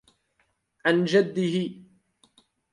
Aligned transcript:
عَنْ 0.85 1.05
جَدِّهِ 1.05 1.73